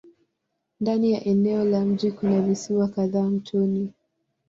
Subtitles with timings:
[0.79, 3.93] Ndani ya eneo la mji kuna visiwa kadhaa mtoni.